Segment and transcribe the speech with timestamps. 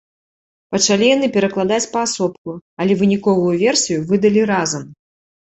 [0.75, 4.83] Пачалі яны перакладаць паасобку, але выніковую версію выдалі разам.